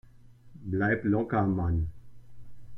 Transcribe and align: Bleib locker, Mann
Bleib 0.63 1.03
locker, 1.05 1.45
Mann 1.45 1.87